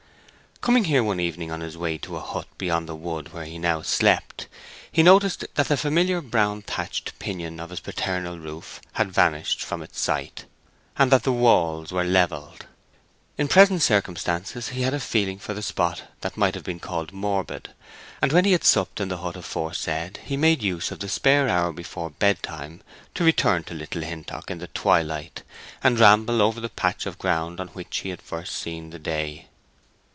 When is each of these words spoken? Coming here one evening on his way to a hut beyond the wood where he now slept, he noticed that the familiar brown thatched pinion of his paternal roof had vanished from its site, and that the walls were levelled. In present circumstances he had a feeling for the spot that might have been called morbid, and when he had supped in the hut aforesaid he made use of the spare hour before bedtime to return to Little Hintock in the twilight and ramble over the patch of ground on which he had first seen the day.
Coming 0.63 0.83
here 0.83 1.03
one 1.03 1.19
evening 1.19 1.49
on 1.49 1.61
his 1.61 1.75
way 1.75 1.97
to 1.97 2.17
a 2.17 2.19
hut 2.19 2.45
beyond 2.59 2.87
the 2.87 2.95
wood 2.95 3.33
where 3.33 3.45
he 3.45 3.57
now 3.57 3.81
slept, 3.81 4.47
he 4.91 5.01
noticed 5.01 5.43
that 5.55 5.67
the 5.69 5.75
familiar 5.75 6.21
brown 6.21 6.61
thatched 6.61 7.17
pinion 7.17 7.59
of 7.59 7.71
his 7.71 7.79
paternal 7.79 8.37
roof 8.37 8.79
had 8.93 9.11
vanished 9.11 9.63
from 9.63 9.81
its 9.81 9.99
site, 9.99 10.45
and 10.97 11.09
that 11.09 11.23
the 11.23 11.31
walls 11.31 11.91
were 11.91 12.03
levelled. 12.03 12.67
In 13.39 13.47
present 13.47 13.81
circumstances 13.81 14.69
he 14.69 14.83
had 14.83 14.93
a 14.93 14.99
feeling 14.99 15.39
for 15.39 15.55
the 15.55 15.63
spot 15.63 16.03
that 16.21 16.37
might 16.37 16.53
have 16.53 16.63
been 16.63 16.79
called 16.79 17.11
morbid, 17.11 17.71
and 18.21 18.31
when 18.31 18.45
he 18.45 18.51
had 18.51 18.63
supped 18.63 19.01
in 19.01 19.07
the 19.07 19.17
hut 19.17 19.35
aforesaid 19.35 20.19
he 20.23 20.37
made 20.37 20.61
use 20.61 20.91
of 20.91 20.99
the 20.99 21.09
spare 21.09 21.49
hour 21.49 21.73
before 21.73 22.11
bedtime 22.11 22.81
to 23.15 23.23
return 23.23 23.63
to 23.63 23.73
Little 23.73 24.03
Hintock 24.03 24.51
in 24.51 24.59
the 24.59 24.67
twilight 24.67 25.41
and 25.83 25.99
ramble 25.99 26.39
over 26.39 26.59
the 26.59 26.69
patch 26.69 27.07
of 27.07 27.17
ground 27.17 27.59
on 27.59 27.69
which 27.69 27.97
he 28.01 28.09
had 28.09 28.21
first 28.21 28.53
seen 28.55 28.91
the 28.91 28.99
day. 28.99 29.47